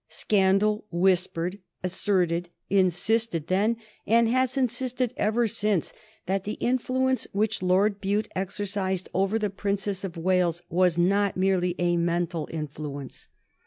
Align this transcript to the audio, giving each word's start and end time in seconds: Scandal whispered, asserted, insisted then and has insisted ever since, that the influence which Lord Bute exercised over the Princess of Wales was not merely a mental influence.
Scandal 0.09 0.83
whispered, 0.89 1.59
asserted, 1.83 2.49
insisted 2.71 3.45
then 3.45 3.77
and 4.07 4.27
has 4.29 4.57
insisted 4.57 5.13
ever 5.15 5.47
since, 5.47 5.93
that 6.25 6.43
the 6.43 6.53
influence 6.53 7.27
which 7.33 7.61
Lord 7.61 8.01
Bute 8.01 8.27
exercised 8.35 9.09
over 9.13 9.37
the 9.37 9.51
Princess 9.51 10.03
of 10.03 10.17
Wales 10.17 10.63
was 10.71 10.97
not 10.97 11.37
merely 11.37 11.75
a 11.77 11.97
mental 11.97 12.49
influence. 12.51 13.27